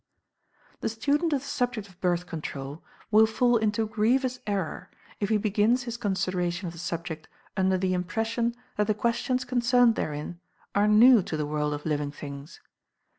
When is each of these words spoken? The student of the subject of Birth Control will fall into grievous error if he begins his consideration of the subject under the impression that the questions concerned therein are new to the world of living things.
The 0.79 0.89
student 0.89 1.31
of 1.31 1.41
the 1.41 1.47
subject 1.47 1.87
of 1.87 2.01
Birth 2.01 2.25
Control 2.25 2.83
will 3.11 3.27
fall 3.27 3.57
into 3.57 3.85
grievous 3.85 4.39
error 4.47 4.89
if 5.19 5.29
he 5.29 5.37
begins 5.37 5.83
his 5.83 5.95
consideration 5.95 6.65
of 6.65 6.73
the 6.73 6.79
subject 6.79 7.27
under 7.55 7.77
the 7.77 7.93
impression 7.93 8.55
that 8.77 8.87
the 8.87 8.95
questions 8.95 9.45
concerned 9.45 9.93
therein 9.93 10.39
are 10.73 10.87
new 10.87 11.21
to 11.21 11.37
the 11.37 11.45
world 11.45 11.75
of 11.75 11.85
living 11.85 12.09
things. 12.09 12.61